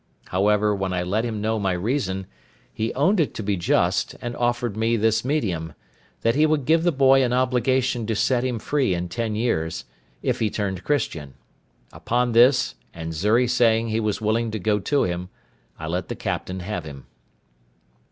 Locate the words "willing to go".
14.21-14.79